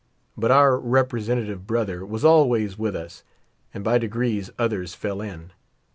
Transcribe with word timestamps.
But 0.35 0.49
our 0.49 0.79
representative 0.79 1.67
brother 1.67 2.03
was 2.03 2.25
always 2.25 2.75
with 2.75 2.95
us, 2.95 3.23
and 3.71 3.83
by 3.83 3.99
degrees 3.99 4.49
others 4.57 4.95
fell 4.95 5.21
in. 5.21 5.51